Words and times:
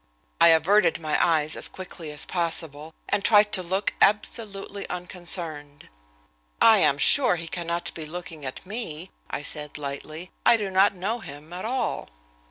I 0.41 0.47
averted 0.47 0.99
my 0.99 1.23
eyes 1.23 1.55
as 1.55 1.67
quickly 1.67 2.09
as 2.11 2.25
possible, 2.25 2.91
and 3.07 3.23
tried 3.23 3.51
to 3.51 3.61
look 3.61 3.93
absolutely 4.01 4.89
unconcerned. 4.89 5.89
"I 6.59 6.79
am 6.79 6.97
sure 6.97 7.35
he 7.35 7.47
cannot 7.47 7.93
be 7.93 8.07
looking 8.07 8.43
at 8.43 8.65
me," 8.65 9.11
I 9.29 9.43
said, 9.43 9.77
lightly. 9.77 10.31
"I 10.43 10.57
do 10.57 10.71
not 10.71 10.95
know 10.95 11.19
him 11.19 11.53
at 11.53 11.65
all." 11.65 12.09